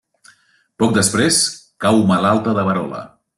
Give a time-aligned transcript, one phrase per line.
[0.83, 1.37] Poc després,
[1.87, 3.05] cau malalta de verola.